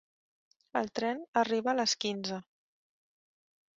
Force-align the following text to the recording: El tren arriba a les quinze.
El 0.81 0.87
tren 0.99 1.21
arriba 1.43 1.71
a 1.73 1.77
les 1.81 1.95
quinze. 2.07 2.41